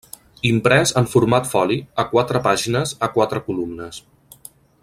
Imprès 0.51 0.93
en 1.01 1.07
format 1.11 1.51
foli, 1.51 1.77
a 2.05 2.07
quatre 2.15 2.43
pàgines 2.49 2.97
a 3.09 3.13
quatre 3.19 3.47
columnes. 3.51 4.05